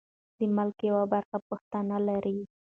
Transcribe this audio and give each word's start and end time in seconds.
د 0.37 0.39
ملک 0.55 0.77
یوه 0.89 1.03
برخه 1.13 1.37
پښتانه 1.49 1.97
لري. 2.07 2.37